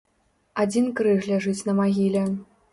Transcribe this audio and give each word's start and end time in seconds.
Адзін 0.63 0.87
крыж 1.01 1.29
ляжыць 1.33 1.57
на 1.71 1.79
магіле. 1.83 2.27